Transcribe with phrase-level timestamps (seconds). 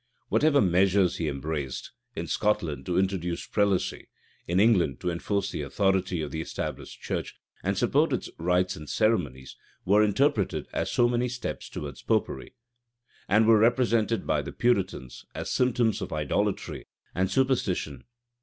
[0.29, 4.07] Whatever measures he embraced in Scotland to introduce prelacy,
[4.47, 8.89] in England to enforce the authority of the established church, and support its rites and
[8.89, 12.55] ceremonies were interpreted as so many steps towards Popery;
[13.29, 18.05] and were represented by the Puritans as symptoms of idolatry and superstition.